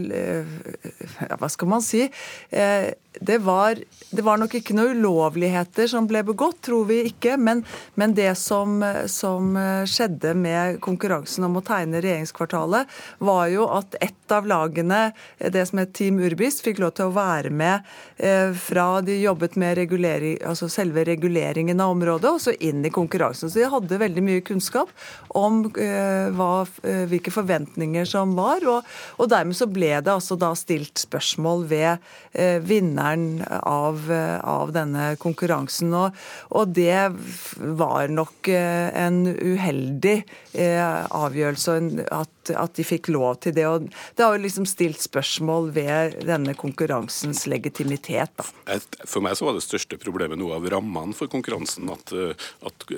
Hva 1.40 1.48
skal 1.48 1.72
man 1.72 1.84
si? 1.84 2.04
Uh, 2.52 2.92
det 3.18 3.38
var, 3.38 3.78
det 4.10 4.22
var, 4.22 4.38
nok 4.38 4.54
ikke 4.54 4.74
noen 4.76 5.00
ulovligheter 5.00 5.88
som 5.90 6.06
ble 6.06 6.22
begått, 6.26 6.60
tror 6.62 6.86
vi 6.86 7.00
ikke. 7.08 7.34
Men, 7.42 7.64
men 7.98 8.14
det 8.14 8.32
som, 8.38 8.78
som, 9.10 9.56
skjedde 9.90 10.34
med 10.38 10.78
konkurransen 10.84 11.46
om 11.48 11.58
å 11.58 11.64
tegne 11.66 12.02
regjeringskvartalet, 12.04 12.90
var 13.18 13.48
jo 13.50 13.66
at 13.74 13.96
ett 14.00 14.30
av 14.30 14.46
lagene, 14.46 15.00
det 15.42 15.64
som 15.66 15.80
het 15.82 15.94
Team 15.98 16.20
Urbis, 16.22 16.60
fikk 16.62 16.78
lov 16.82 16.94
til 16.98 17.10
å 17.10 17.14
være 17.16 17.50
med 17.50 17.88
eh, 18.22 18.54
fra 18.54 19.00
de 19.02 19.18
jobbet 19.18 19.58
med 19.58 19.74
regulering, 19.80 20.38
altså 20.46 20.70
selve 20.70 21.02
reguleringen 21.08 21.82
av 21.82 21.96
området, 21.96 22.30
og 22.30 22.44
så 22.44 22.54
inn 22.62 22.84
i 22.86 22.94
konkurransen. 22.94 23.50
Så 23.50 23.58
de 23.58 23.72
hadde 23.72 24.00
veldig 24.04 24.24
mye 24.26 24.44
kunnskap 24.46 24.94
om 25.34 25.64
eh, 25.74 26.30
hva, 26.36 26.52
eh, 26.86 27.02
hvilke 27.10 27.34
forventninger 27.34 28.06
som 28.06 28.36
var. 28.38 28.62
Og, 28.70 28.86
og, 29.18 29.30
dermed 29.34 29.58
så 29.58 29.66
ble 29.70 29.96
det 29.98 30.14
altså 30.14 30.38
da 30.38 30.54
stilt 30.58 31.02
spørsmål 31.02 31.66
ved 31.74 31.90
eh, 32.30 32.62
vinneren 32.62 32.99
vinneren 33.00 33.44
av, 33.62 34.10
av 34.42 34.72
denne 34.72 35.16
konkurransen. 35.16 35.92
Og, 35.94 36.16
og, 36.50 36.68
det 36.74 37.12
var 37.56 38.08
nok 38.08 38.48
eh, 38.48 38.90
en 38.94 39.26
uheldig 39.26 40.22
eh, 40.52 41.06
avgjørelse 41.10 41.76
at, 42.10 42.52
at, 42.54 42.74
de 42.76 42.84
fikk 42.84 43.10
lov 43.10 43.40
til 43.44 43.54
det. 43.56 43.66
Og 43.66 43.88
det 44.16 44.24
har 44.24 44.36
jo 44.36 44.44
liksom 44.44 44.66
stilt 44.68 45.00
spørsmål 45.02 45.70
ved 45.74 46.20
denne 46.26 46.54
konkurransens 46.54 47.46
legitimitet. 47.50 48.32
Da. 48.36 48.78
For 49.04 49.22
meg 49.24 49.36
så 49.38 49.48
var 49.48 49.56
det 49.56 49.64
største 49.64 49.98
problemet 50.00 50.38
noe 50.40 50.58
av 50.58 50.68
rammene 50.70 51.16
for 51.16 51.30
konkurransen. 51.30 51.90
At, 51.90 52.12
eh, 52.12 52.34
at 52.66 52.88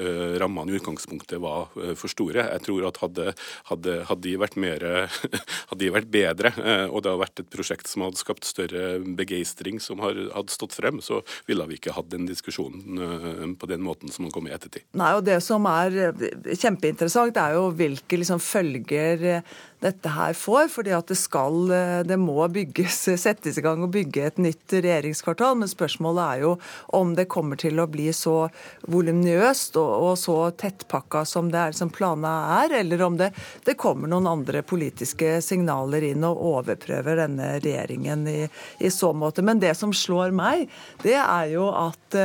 rammene 0.42 0.72
i 0.72 0.80
utgangspunktet 0.80 1.40
var 1.42 1.70
for 1.98 2.10
store. 2.10 2.46
Jeg 2.52 2.66
tror 2.66 2.88
at 2.88 3.00
hadde, 3.02 3.32
hadde, 3.70 3.98
hadde, 4.08 4.22
de 4.22 4.36
vært 4.38 4.58
mer, 4.60 4.84
hadde 5.70 5.80
de 5.80 5.92
vært 5.92 6.10
bedre, 6.12 6.52
og 6.88 7.02
det 7.02 7.10
hadde 7.10 7.20
vært 7.20 7.42
et 7.42 7.50
prosjekt 7.52 7.90
som 7.90 8.04
hadde 8.06 8.20
skapt 8.20 8.46
større 8.46 9.00
begeistring, 9.18 9.80
som 9.92 10.02
har, 10.04 10.18
hadde 10.34 10.54
stått 10.54 10.76
frem, 10.76 11.00
så 11.04 11.20
ville 11.48 11.66
vi 11.68 11.78
ikke 11.78 11.96
hatt 11.96 12.10
den 12.12 12.28
diskusjonen 12.28 13.02
uh, 13.02 13.44
på 13.58 13.68
den 13.70 13.84
måten 13.84 14.12
som 14.12 14.26
den 14.26 14.34
kom 14.34 14.48
i 14.48 14.54
ettertid. 14.54 14.86
Nei, 14.98 15.12
og 15.18 15.26
Det 15.26 15.38
som 15.44 15.66
er 15.70 15.98
eh, 16.08 16.56
kjempeinteressant, 16.58 17.36
er 17.38 17.58
jo 17.58 17.68
hvilke 17.76 18.18
liksom, 18.20 18.40
følger 18.42 19.28
eh, 19.36 19.52
dette 19.82 20.12
her 20.14 20.34
får. 20.38 20.68
fordi 20.72 20.92
at 20.94 21.08
det 21.10 21.18
skal, 21.18 21.68
det 22.06 22.18
må 22.20 22.46
bygges, 22.48 23.00
settes 23.24 23.58
i 23.58 23.64
gang 23.64 23.82
og 23.82 23.92
bygge 23.94 24.26
et 24.26 24.40
nytt 24.42 24.76
regjeringskvartal. 24.76 25.58
Men 25.58 25.70
spørsmålet 25.70 26.22
er 26.22 26.44
jo 26.46 26.52
om 26.98 27.14
det 27.18 27.28
kommer 27.32 27.58
til 27.60 27.80
å 27.82 27.88
bli 27.90 28.08
så 28.16 28.46
voluminøst 28.90 29.76
og, 29.80 29.92
og, 30.06 30.14
så 30.22 30.36
tettpakka 30.58 31.24
som 31.28 31.50
det 31.52 31.60
er 31.60 31.76
som 31.76 31.90
planene 31.92 32.62
er, 32.62 32.76
eller 32.82 33.02
om 33.06 33.18
det, 33.18 33.32
det, 33.66 33.76
kommer 33.82 34.10
noen 34.10 34.28
andre 34.30 34.62
politiske 34.62 35.40
signaler 35.42 36.04
inn 36.12 36.22
og 36.28 36.40
overprøver 36.52 37.24
denne 37.24 37.56
regjeringen 37.58 38.26
i, 38.30 38.40
i 38.78 38.90
så 38.92 39.12
måte. 39.16 39.42
Men 39.42 39.60
det 39.62 39.74
som 39.82 39.94
slår 39.96 40.34
meg, 40.36 40.68
det 41.02 41.18
er 41.18 41.52
jo 41.52 41.68
at, 41.74 42.16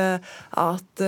at 0.58 1.02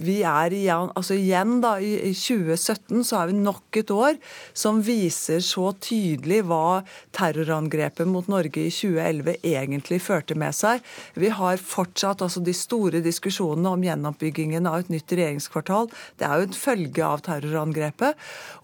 vi 0.00 0.20
er 0.26 0.54
igjen, 0.56 0.90
altså 0.96 1.16
igjen 1.18 1.58
da, 1.62 1.76
i 1.80 2.12
2017 2.16 3.04
så 3.06 3.20
er 3.20 3.30
vi 3.30 3.38
nok 3.40 3.80
et 3.80 3.92
år 3.94 4.16
som 4.56 4.80
viser 4.84 5.42
så 5.44 5.70
tydelig 5.82 6.42
hva 6.48 6.80
terrorangrepet 7.16 8.08
mot 8.08 8.28
Norge 8.30 8.66
i 8.66 8.72
2011 8.72 9.40
egentlig 9.46 10.00
førte 10.04 10.36
med 10.38 10.56
seg. 10.56 10.82
Vi 11.18 11.30
har 11.34 11.60
fortsatt 11.60 12.22
altså 12.24 12.42
de 12.44 12.54
store 12.56 13.02
diskusjonene 13.04 13.74
om 13.74 13.84
gjenoppbyggingen 13.84 14.68
av 14.70 14.84
et 14.84 14.92
nytt 14.92 15.14
regjeringskvartal. 15.14 15.90
Det 16.18 16.26
er 16.26 16.40
jo 16.40 16.48
en 16.48 16.58
følge 16.60 17.06
av 17.06 17.24
terrorangrepet. 17.26 18.18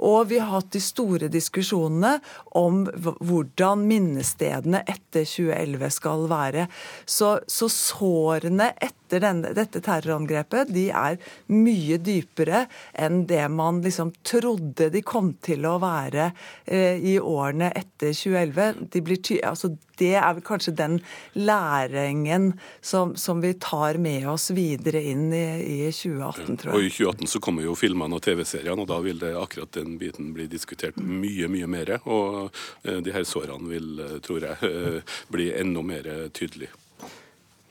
Og 0.07 0.31
vi 0.33 0.41
har 0.43 0.53
hatt 0.55 0.73
de 0.75 0.83
store 0.83 1.31
diskusjonene 1.33 2.17
om 2.59 2.85
hvordan 2.97 3.85
minnestedene 3.89 4.83
etter 4.87 5.27
2011 5.27 5.95
skal 5.99 6.27
være. 6.31 6.67
Så, 7.05 7.26
så 7.47 7.69
sårene 7.73 8.71
etter 8.77 9.23
denne, 9.23 9.53
dette 9.55 9.81
terrorangrepet 9.87 10.73
de 10.75 10.89
er 10.91 11.19
mye 11.53 11.99
dypere 12.03 12.65
enn 12.93 13.25
det 13.31 13.45
man 13.55 13.79
liksom 13.85 14.13
trodde 14.27 14.91
de 14.91 15.03
kom 15.07 15.35
til 15.47 15.67
å 15.69 15.77
være 15.83 16.33
eh, 16.65 16.99
i 16.99 17.17
årene 17.21 17.71
etter 17.71 18.15
2011. 18.17 18.89
De 18.93 19.05
blir 19.07 19.23
ty 19.23 19.39
altså, 19.47 19.77
det 19.99 20.15
er 20.21 20.41
kanskje 20.45 20.75
den 20.77 20.99
læringen 21.33 22.53
som, 22.81 23.17
som, 23.17 23.41
vi 23.41 23.55
tar 23.55 23.99
med 24.03 24.29
oss 24.29 24.51
videre 24.51 25.03
inn 25.03 25.29
i, 25.33 25.45
i 25.87 25.93
2018, 25.93 26.57
tror 26.61 26.73
jeg. 26.73 26.77
Og 26.77 26.87
I 26.87 26.93
2018 26.93 27.33
så 27.33 27.43
kommer 27.45 27.67
jo 27.67 27.77
filmene 27.79 28.19
og 28.19 28.25
TV-seriene, 28.27 28.83
og 28.83 28.91
da 28.91 29.01
vil 29.05 29.21
det 29.23 29.35
akkurat 29.39 29.73
den 29.77 29.97
biten 30.01 30.33
bli 30.37 30.49
diskutert 30.53 30.99
mye, 31.01 31.49
mye 31.53 31.71
mer. 31.71 31.97
Og 32.05 32.51
eh, 32.85 33.01
de 33.05 33.15
her 33.15 33.29
sårene 33.29 33.71
vil, 33.71 33.93
eh, 34.03 34.19
tror 34.25 34.51
jeg, 34.51 34.73
eh, 34.73 35.17
bli 35.33 35.53
enda 35.57 35.85
mer 35.87 36.11
tydelige. 36.37 36.75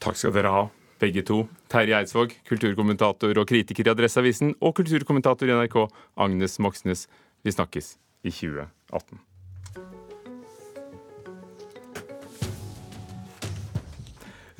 Takk 0.05 0.19
skal 0.21 0.35
dere 0.35 0.51
ha 0.53 0.65
begge 1.01 1.23
to. 1.25 1.39
Terje 1.71 1.97
Eidsvåg, 1.97 2.35
kulturkommentator 2.45 3.39
og 3.41 3.47
kritiker 3.49 3.87
i 3.87 3.93
Adresseavisen, 3.95 4.51
og 4.61 4.75
kulturkommentator 4.77 5.49
i 5.49 5.55
NRK, 5.57 5.79
Agnes 6.21 6.59
Moxnes. 6.61 7.07
Vi 7.41 7.53
snakkes 7.53 7.95
i 8.21 8.29
2018. 8.29 9.17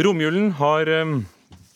Romjulen 0.02 0.50
har 0.58 0.90
eh, 0.92 1.14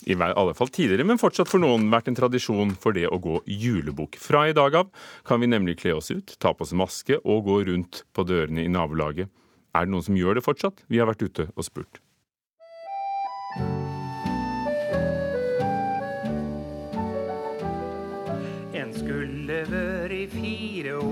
i 0.09 0.17
alle 0.17 0.57
fall 0.57 0.73
tidligere, 0.73 1.05
men 1.05 1.21
fortsatt 1.21 1.53
for 1.53 1.61
noen 1.61 1.87
vært 1.93 2.09
en 2.09 2.17
tradisjon 2.17 2.73
for 2.73 2.97
det 2.97 3.05
å 3.05 3.21
gå 3.21 3.37
julebukk. 3.45 4.17
Fra 4.17 4.47
i 4.49 4.57
dag 4.57 4.81
av 4.81 4.89
kan 5.29 5.45
vi 5.45 5.53
nemlig 5.53 5.77
kle 5.85 5.93
oss 6.01 6.09
ut, 6.09 6.39
ta 6.41 6.57
på 6.57 6.65
oss 6.65 6.73
maske 6.73 7.21
og 7.21 7.45
gå 7.45 7.61
rundt 7.69 8.03
på 8.17 8.25
dørene 8.25 8.65
i 8.65 8.73
nabolaget. 8.73 9.29
Er 9.77 9.85
det 9.85 9.93
noen 9.93 10.09
som 10.09 10.17
gjør 10.17 10.41
det 10.41 10.47
fortsatt? 10.49 10.87
Vi 10.89 10.97
har 10.97 11.07
vært 11.13 11.21
ute 11.29 11.51
og 11.53 11.69
spurt. 11.69 12.01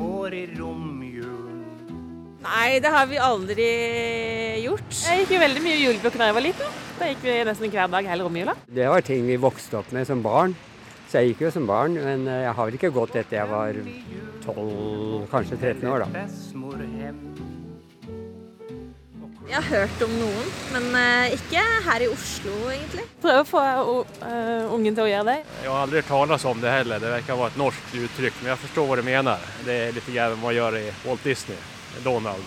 Fire 0.07 0.23
år 0.23 0.33
i 0.33 0.45
romjulen 0.55 1.43
Nei, 2.47 2.79
det 2.79 2.87
har 2.93 3.07
vi 3.09 3.17
aldri 3.19 3.65
gjort. 4.63 4.93
Jeg 5.03 5.23
gikk 5.23 5.33
jo 5.33 5.39
veldig 5.41 5.63
mye 5.65 5.79
julebukk 5.81 6.15
da 6.15 6.27
jeg 6.29 6.35
var 6.37 6.43
liten. 6.45 6.77
Da 6.95 7.09
gikk 7.09 7.25
vi 7.25 7.33
nesten 7.43 7.73
hver 7.73 7.89
dag 7.91 8.07
hele 8.07 8.23
romjula. 8.23 8.53
Det 8.71 8.87
var 8.87 9.03
ting 9.03 9.25
vi 9.27 9.35
vokste 9.41 9.81
opp 9.81 9.89
med 9.91 10.07
som 10.07 10.21
barn. 10.23 10.55
Så 11.09 11.19
jeg 11.19 11.33
gikk 11.33 11.43
jo 11.47 11.51
som 11.51 11.67
barn, 11.67 11.97
men 11.99 12.23
eh, 12.29 12.45
jeg 12.45 12.53
har 12.55 12.69
vel 12.69 12.77
ikke 12.77 12.93
gått 12.95 13.17
etter 13.19 13.41
jeg 13.41 13.51
var 13.51 13.81
12, 14.45 15.27
kanskje 15.33 15.59
13 15.59 15.91
år, 15.91 16.05
da. 16.05 16.23
Jeg 19.47 19.55
har 19.55 19.67
hørt 19.71 20.01
om 20.03 20.11
noen, 20.19 20.47
men 20.73 20.87
eh, 20.99 21.35
ikke 21.37 21.61
her 21.85 22.03
i 22.03 22.09
Oslo, 22.11 22.55
egentlig. 22.67 23.05
Prøve 23.23 23.43
å 23.45 23.47
få 23.47 23.61
uh, 23.63 24.73
ungen 24.75 24.91
til 24.91 25.05
å 25.05 25.07
gjøre 25.07 25.27
det. 25.29 25.37
Jeg 25.63 25.71
har 25.71 25.85
aldri 25.85 26.01
hørt 26.03 26.47
om 26.51 26.59
det 26.59 26.73
heller. 26.73 26.99
Det 26.99 27.13
virker 27.13 27.35
å 27.37 27.39
være 27.45 27.55
et 27.55 27.61
norsk 27.61 27.95
uttrykk, 28.01 28.41
men 28.41 28.51
jeg 28.51 28.61
forstår 28.65 28.89
hva 28.89 28.97
du 28.99 29.03
mener. 29.07 29.47
Det 29.63 29.77
er 29.85 29.95
litt 29.95 30.09
grann 30.11 30.35
man 30.43 30.55
gjør 30.57 30.79
i 30.81 30.83
Walt 31.05 31.23
Disney. 31.23 31.55
Donald. 32.03 32.43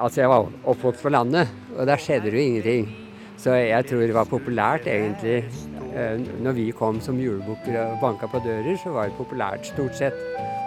Altså, 0.00 0.24
jeg 0.24 0.32
var 0.32 0.50
oppvokst 0.74 1.06
på 1.06 1.12
landet, 1.14 1.54
og 1.76 1.86
der 1.86 2.02
skjedde 2.02 2.30
det 2.32 2.40
jo 2.40 2.48
ingenting. 2.48 2.90
Så 3.40 3.54
jeg 3.56 3.86
tror 3.88 4.02
det 4.04 4.16
var 4.16 4.28
populært, 4.28 4.90
egentlig. 4.90 5.44
Eh, 5.94 6.18
når 6.42 6.58
vi 6.58 6.66
kom 6.76 6.98
som 7.00 7.18
julebukker 7.20 7.78
og 7.86 8.00
banka 8.02 8.28
på 8.28 8.42
dører, 8.44 8.74
så 8.82 8.92
var 8.96 9.08
det 9.08 9.16
populært 9.20 9.70
stort 9.70 9.96
sett. 9.96 10.18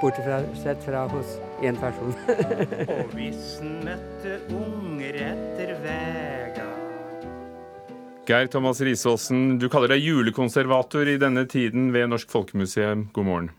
Bortsett 0.04 0.84
fra 0.84 1.06
hos 1.08 1.38
én 1.64 1.78
person. 1.80 2.12
og 3.00 3.14
hvis 3.16 3.62
møtte 3.64 4.34
unger 4.52 5.16
etter 5.30 5.78
vega 5.80 6.66
Geir 8.28 8.50
Thomas 8.52 8.82
Risaasen, 8.84 9.58
du 9.60 9.70
kaller 9.72 9.92
deg 9.92 10.04
julekonservator 10.04 11.08
i 11.12 11.16
denne 11.20 11.46
tiden 11.48 11.90
ved 11.96 12.08
Norsk 12.12 12.30
Folkemuseum. 12.32 13.06
God 13.16 13.28
morgen. 13.28 13.50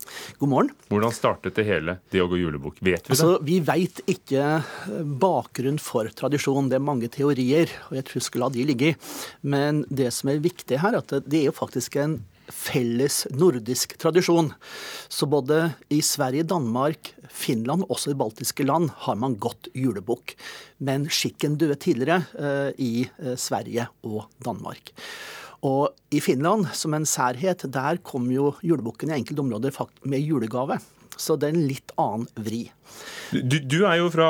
God 0.41 0.53
morgen. 0.53 0.71
Hvordan 0.93 1.17
startet 1.17 1.57
det 1.57 1.65
hele, 1.69 1.97
det 2.13 2.21
å 2.21 2.29
gå 2.29 2.41
julebukk? 2.41 2.77
Vet 2.81 3.09
vi 3.09 3.13
det? 3.13 3.17
Altså, 3.17 3.41
vi 3.45 3.59
veit 3.65 4.01
ikke 4.09 4.61
bakgrunn 5.21 5.81
for 5.81 6.13
tradisjon. 6.17 6.69
Det 6.73 6.77
er 6.77 6.85
mange 6.93 7.13
teorier, 7.13 7.73
og 7.91 7.99
jeg 8.01 8.09
tror 8.09 8.29
skal 8.29 8.47
la 8.47 8.53
de 8.53 8.69
ligge. 8.69 8.95
Men 9.41 9.85
det 9.89 10.13
som 10.17 10.33
er 10.33 10.45
viktig 10.45 10.81
her, 10.81 10.97
er 10.97 11.05
at 11.05 11.29
det 11.29 11.41
er 11.41 11.51
jo 11.51 11.57
faktisk 11.57 12.01
en 12.01 12.21
felles 12.53 13.25
nordisk 13.35 13.97
tradisjon. 14.01 14.51
Så 15.09 15.29
både 15.31 15.75
i 15.93 16.01
Sverige, 16.05 16.47
Danmark, 16.51 17.15
Finland 17.31 17.87
også 17.89 18.13
i 18.13 18.19
baltiske 18.19 18.67
land 18.67 18.91
har 19.07 19.19
man 19.21 19.39
gått 19.41 19.71
julebukk. 19.75 20.37
Men 20.85 21.09
skikken 21.13 21.59
døde 21.61 21.79
tidligere 21.81 22.23
eh, 22.39 22.71
i 22.79 22.93
eh, 23.07 23.39
Sverige 23.41 23.89
og 24.07 24.29
Danmark. 24.45 24.93
Og 25.65 25.95
i 26.13 26.21
Finland, 26.21 26.69
som 26.77 26.95
en 26.95 27.09
særhet, 27.09 27.65
der 27.73 28.01
kom 28.05 28.29
jo 28.33 28.53
julebukken 28.63 29.11
i 29.11 29.17
enkelte 29.17 29.41
områder 29.41 29.73
med 30.05 30.21
julegave. 30.21 30.79
Så 31.17 31.39
det 31.39 31.49
er 31.49 31.57
en 31.57 31.69
litt 31.69 31.95
annen 32.01 32.29
vri. 32.45 32.67
Du, 33.33 33.59
du 33.63 33.85
er 33.87 34.03
jo 34.03 34.11
fra 34.13 34.29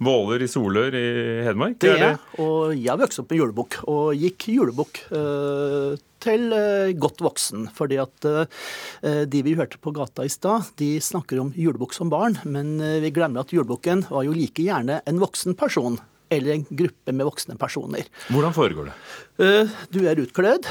Våler 0.00 0.44
i 0.44 0.48
Solør 0.48 0.94
i 0.96 1.08
Hedmark? 1.44 1.76
Det 1.82 1.90
er 1.92 2.04
jeg, 2.04 2.20
og 2.40 2.72
jeg 2.72 3.00
vokste 3.02 3.22
opp 3.22 3.32
med 3.32 3.40
julebukk, 3.42 3.76
og 3.92 4.14
gikk 4.16 4.46
julebukk 4.54 5.02
eh, 5.12 5.98
til 6.22 6.52
eh, 6.56 6.92
godt 7.00 7.22
voksen. 7.24 7.68
Fordi 7.76 8.00
at 8.02 8.28
eh, 8.28 9.24
de 9.30 9.42
vi 9.46 9.56
hørte 9.58 9.80
på 9.80 9.94
gata 9.96 10.26
i 10.26 10.32
stad, 10.32 10.72
de 10.80 10.94
snakker 11.02 11.42
om 11.42 11.52
julebukk 11.56 11.96
som 11.96 12.12
barn, 12.12 12.38
men 12.44 12.78
eh, 12.84 13.00
vi 13.04 13.12
glemmer 13.14 13.44
at 13.44 13.54
julebukken 13.54 14.06
var 14.10 14.26
jo 14.26 14.36
like 14.36 14.64
gjerne 14.64 15.00
en 15.06 15.22
voksen 15.22 15.58
person 15.58 16.00
eller 16.30 16.52
en 16.54 16.64
gruppe 16.70 17.10
med 17.10 17.26
voksne 17.26 17.56
personer. 17.58 18.06
Hvordan 18.30 18.54
foregår 18.54 18.86
det? 18.86 18.92
Du 19.90 19.98
er 20.06 20.20
utkledd. 20.22 20.68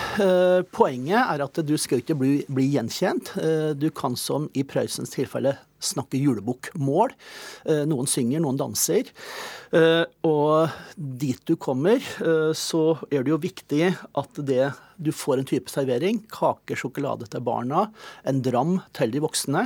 Poenget 0.72 1.20
er 1.20 1.44
at 1.44 1.60
du 1.68 1.74
skal 1.76 2.00
ikke 2.00 2.16
bli, 2.16 2.30
bli 2.48 2.70
gjenkjent. 2.78 3.34
Du 3.76 3.90
kan 3.92 4.16
som 4.16 4.48
i 4.56 4.64
Prøysens 4.64 5.12
tilfelle 5.12 5.58
snakke 5.84 6.16
julebukkmål. 6.16 7.12
Noen 7.92 8.08
synger, 8.08 8.40
noen 8.40 8.60
danser. 8.62 9.12
Og 10.32 10.80
dit 10.96 11.44
du 11.44 11.58
kommer, 11.60 12.00
så 12.56 12.84
er 13.12 13.28
det 13.28 13.36
jo 13.36 13.44
viktig 13.44 13.90
at 13.92 14.40
det, 14.48 14.70
du 15.00 15.12
får 15.16 15.40
en 15.40 15.48
type 15.50 15.72
servering. 15.72 16.22
Kake, 16.34 16.78
sjokolade 16.80 17.30
til 17.32 17.44
barna, 17.46 17.88
en 18.28 18.44
dram 18.46 18.78
til 18.98 19.14
de 19.14 19.24
voksne. 19.24 19.66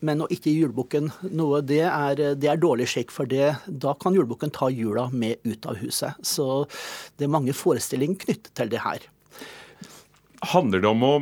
Men 0.00 0.24
å 0.24 0.28
ikke 0.32 0.50
gi 0.50 0.62
julebukken 0.62 1.10
noe, 1.36 1.60
det 1.66 1.82
er, 1.84 2.24
det 2.40 2.50
er 2.50 2.60
dårlig 2.60 2.88
skikk. 2.90 3.12
For 3.14 3.28
det, 3.30 3.52
da 3.68 3.94
kan 4.00 4.16
julebukken 4.16 4.54
ta 4.54 4.70
jula 4.72 5.10
med 5.12 5.44
ut 5.44 5.68
av 5.70 5.78
huset. 5.82 6.16
Så 6.24 6.64
det 7.18 7.28
er 7.28 7.34
mange 7.36 7.56
forestillinger 7.56 8.24
knyttet 8.24 8.52
til 8.56 8.72
det 8.72 8.82
her. 8.84 9.08
Handler 10.54 10.84
det 10.84 10.90
om 10.90 11.04
å 11.06 11.14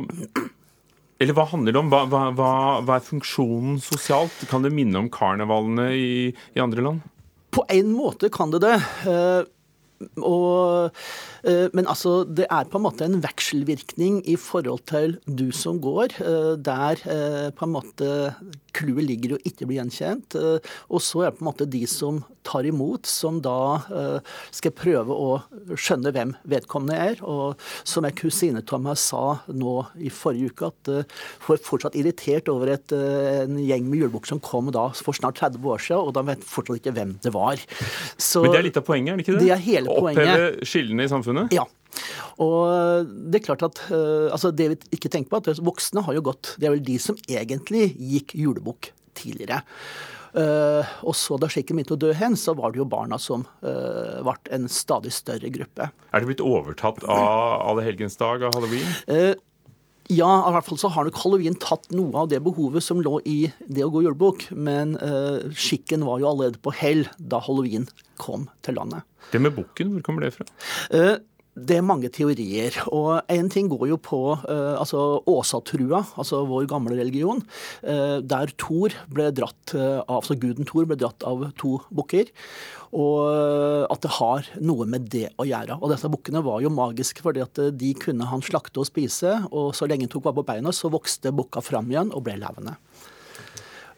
eller 1.23 1.37
hva 1.37 1.45
handler 1.47 1.71
det 1.71 1.79
om? 1.79 1.89
Hva, 1.93 2.01
hva, 2.09 2.21
hva, 2.35 2.51
hva, 2.83 2.95
er 2.97 3.05
funksjonen 3.05 3.77
sosialt? 3.79 4.41
Kan 4.49 4.65
det 4.65 4.73
minne 4.75 4.99
om 4.99 5.07
karnevalene 5.13 5.85
i, 5.95 6.09
i 6.33 6.59
andre 6.59 6.83
land? 6.83 7.05
På 7.53 7.63
en 7.71 7.93
måte 7.95 8.27
kan 8.33 8.51
det 8.51 8.59
det. 8.65 8.75
Og, 10.19 10.89
uh, 11.47 11.67
men 11.73 11.87
altså, 11.87 12.23
det 12.27 12.47
er 12.49 12.69
på 12.69 12.79
en 12.79 12.85
måte 12.87 13.07
en 13.07 13.21
vekselvirkning 13.23 14.21
i 14.29 14.37
forhold 14.39 14.85
til 14.89 15.17
du 15.27 15.49
som 15.55 15.81
går, 15.83 16.17
uh, 16.23 16.53
der 16.59 17.51
på 17.57 17.67
en 17.67 17.73
måte 17.73 18.09
clouet 18.75 19.07
ligger 19.07 19.35
å 19.35 19.41
ikke 19.47 19.67
bli 19.69 19.79
gjenkjent. 19.79 20.37
Og 20.89 21.03
så 21.03 21.23
er 21.23 21.31
det 21.31 21.39
på 21.39 21.45
en 21.45 21.49
måte 21.49 21.69
de 21.69 21.83
som 21.89 22.21
tar 22.43 22.67
imot, 22.67 23.07
som 23.07 23.37
da 23.43 23.57
uh, 23.87 24.33
skal 24.51 24.73
prøve 24.75 25.15
å 25.15 25.75
skjønne 25.79 26.11
hvem 26.15 26.33
vedkommende 26.49 26.97
er. 26.99 27.21
Og 27.23 27.59
som 27.87 28.05
ei 28.07 28.13
kusine 28.17 28.63
av 28.63 28.83
meg 28.83 28.99
sa 28.99 29.23
nå 29.47 29.75
i 30.01 30.11
forrige 30.13 30.51
uke, 30.51 30.71
at 30.71 30.91
hun 31.45 31.55
er 31.55 31.63
fortsatt 31.63 31.97
irritert 31.99 32.49
over 32.51 32.73
et, 32.73 32.93
en 32.93 33.59
gjeng 33.61 33.87
med 33.87 34.03
julebukker 34.03 34.33
som 34.33 34.41
kom 34.43 34.71
da 34.73 34.89
for 34.97 35.15
snart 35.15 35.39
30 35.39 35.69
år 35.69 35.83
siden, 35.83 36.09
og 36.09 36.15
da 36.17 36.25
vet 36.27 36.43
fortsatt 36.47 36.81
ikke 36.81 36.95
hvem 36.97 37.15
det 37.23 37.33
var. 37.35 37.61
Så, 38.17 38.43
Men 38.43 38.55
det 38.55 38.59
er 38.59 38.67
litt 38.69 38.81
av 38.81 38.87
poenget, 38.87 39.13
er 39.13 39.21
det 39.21 39.25
ikke 39.27 39.37
det? 39.37 39.45
Det 39.45 39.55
er 39.55 39.63
hele 39.63 39.97
poenget. 40.01 40.33
Oppheve 40.33 40.69
skillene 40.73 41.07
i 41.07 41.11
samfunnet? 41.11 41.55
Ja. 41.55 41.67
Og 42.43 43.09
det 43.29 43.39
er 43.39 43.45
klart 43.45 43.65
at 43.65 43.79
altså 43.93 44.49
Det 44.55 44.69
vi 44.71 44.77
ikke 44.97 45.11
tenker 45.13 45.29
på, 45.29 45.41
at 45.43 45.61
voksne 45.61 46.01
har 46.07 46.15
jo 46.17 46.23
gått 46.25 46.55
Det 46.57 46.65
er 46.65 46.73
vel 46.73 46.85
de 46.85 46.95
som 47.01 47.19
egentlig 47.29 47.91
gikk 47.93 48.33
julebukk 48.39 48.89
tidligere. 49.17 49.61
Uh, 50.33 50.81
og 51.05 51.13
så 51.13 51.37
da 51.37 51.45
skikken 51.51 51.77
begynte 51.77 51.93
å 51.93 52.01
dø 52.01 52.09
hen, 52.17 52.35
så 52.39 52.55
var 52.57 52.73
det 52.73 52.81
jo 52.81 52.89
barna 52.89 53.19
som 53.21 53.45
uh, 53.61 54.19
ble 54.25 54.33
en 54.55 54.65
stadig 54.71 55.13
større 55.13 55.49
gruppe. 55.53 55.91
Er 56.09 56.23
det 56.23 56.29
blitt 56.31 56.41
overtatt 56.43 57.03
av 57.05 57.61
allehelgensdag, 57.69 58.47
av 58.47 58.57
halloween? 58.57 58.95
Uh, 59.05 59.35
ja, 60.11 60.31
i 60.49 60.55
hvert 60.55 60.65
fall 60.67 60.79
så 60.81 60.89
har 60.91 61.05
nok 61.07 61.19
halloween 61.21 61.55
tatt 61.61 61.85
noe 61.93 62.25
av 62.25 62.31
det 62.33 62.41
behovet 62.43 62.83
som 62.83 62.99
lå 63.05 63.19
i 63.29 63.37
det 63.61 63.85
å 63.85 63.91
gå 63.93 64.01
julebukk. 64.03 64.49
Men 64.51 64.97
skikken 65.55 66.03
var 66.03 66.19
jo 66.19 66.27
allerede 66.27 66.59
på 66.59 66.73
hell 66.75 67.05
da 67.15 67.39
halloween 67.45 67.87
kom 68.19 68.49
til 68.67 68.75
landet. 68.81 69.07
Det 69.31 69.39
med 69.39 69.55
bukken, 69.55 69.93
hvor 69.95 70.03
kommer 70.03 70.25
det 70.25 70.33
fra? 70.35 70.49
Det 71.53 71.75
er 71.77 71.85
mange 71.85 72.09
teorier. 72.09 72.73
og 72.89 73.21
Én 73.29 73.49
ting 73.53 73.67
går 73.69 73.85
jo 73.91 73.97
på 74.01 74.19
uh, 74.33 74.73
altså 74.73 75.21
Åsatrua, 75.29 76.01
altså 76.17 76.41
vår 76.49 76.65
gamle 76.71 76.97
religion, 76.97 77.43
uh, 77.85 78.17
der 78.25 78.49
Thor 78.57 78.95
ble 79.13 79.29
dratt 79.37 79.75
uh, 79.77 80.01
av, 80.01 80.23
altså 80.23 80.37
guden 80.41 80.65
Thor 80.65 80.87
ble 80.89 80.97
dratt 80.97 81.21
av 81.29 81.45
to 81.61 81.77
bukker. 81.93 82.31
Og 82.93 83.89
at 83.89 84.03
det 84.05 84.11
har 84.19 84.49
noe 84.61 84.85
med 84.85 85.07
det 85.09 85.31
å 85.41 85.47
gjøre. 85.49 85.79
Og 85.81 85.89
disse 85.89 86.09
bukkene 86.13 86.43
var 86.45 86.61
jo 86.61 86.69
magiske 86.69 87.23
fordi 87.25 87.41
at 87.41 87.57
de 87.73 87.89
kunne 87.97 88.27
han 88.29 88.43
slakte 88.45 88.83
og 88.83 88.85
spise, 88.85 89.31
og 89.49 89.71
så 89.73 89.87
lenge 89.89 90.05
han 90.05 90.11
tok 90.13 90.27
vare 90.27 90.37
på 90.37 90.45
beina, 90.45 90.69
så 90.69 90.91
vokste 90.93 91.33
bukka 91.33 91.63
fram 91.65 91.89
igjen 91.89 92.13
og 92.13 92.21
ble 92.27 92.37
levende. 92.37 92.75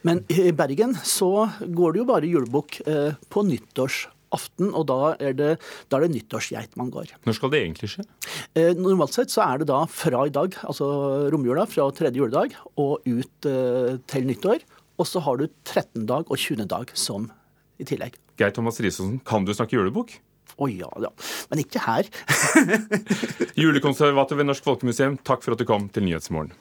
Men 0.07 0.23
i 0.31 0.53
Bergen 0.55 0.95
så 1.03 1.49
går 1.59 1.91
det 1.91 2.03
jo 2.05 2.07
bare 2.07 2.31
julebukk 2.31 2.79
på 3.27 3.43
nyttårs 3.49 4.05
aften, 4.35 4.71
og 4.75 4.87
da 4.91 5.15
er 5.17 5.35
det, 5.37 5.51
da 5.89 5.97
er 5.97 6.05
det 6.05 6.13
nyttårsgeit 6.15 6.75
man 6.79 6.91
går. 6.93 7.15
Når 7.25 7.37
skal 7.37 7.53
det 7.53 7.61
egentlig 7.63 7.91
skje? 7.95 8.05
Eh, 8.57 8.73
normalt 8.77 9.15
sett 9.15 9.33
så 9.33 9.45
er 9.47 9.63
det 9.63 9.69
da 9.71 9.81
fra 9.89 10.25
i 10.27 10.33
dag, 10.35 10.57
altså 10.67 10.87
romjula, 11.33 11.67
fra 11.69 11.87
tredje 11.95 12.21
juledag 12.21 12.55
og 12.81 13.05
ut 13.07 13.49
eh, 13.49 13.95
til 14.11 14.29
nyttår. 14.29 14.67
Og 14.95 15.09
så 15.09 15.19
har 15.23 15.41
du 15.41 15.47
13. 15.47 16.05
dag 16.07 16.29
og 16.29 16.39
20. 16.39 16.67
dag 16.71 16.91
som 16.95 17.27
i 17.81 17.87
tillegg. 17.87 18.15
Geir 18.39 18.53
Thomas 18.55 18.79
Risaasen, 18.83 19.19
kan 19.27 19.47
du 19.47 19.51
snakke 19.55 19.77
julebukk? 19.77 20.17
Å 20.55 20.63
oh, 20.63 20.71
ja, 20.71 20.87
ja. 21.03 21.09
Men 21.51 21.65
ikke 21.65 21.81
her. 21.83 22.07
Julekonservator 23.59 24.39
ved 24.39 24.47
Norsk 24.47 24.63
Folkemuseum, 24.63 25.17
takk 25.27 25.43
for 25.43 25.55
at 25.55 25.59
du 25.59 25.67
kom 25.67 25.89
til 25.91 26.05
Nyhetsmorgen. 26.07 26.53